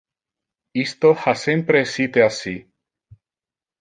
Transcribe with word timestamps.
Isto 0.83 1.11
ha 1.25 1.35
sempre 1.43 1.83
essite 1.85 2.25
assi. 2.29 2.55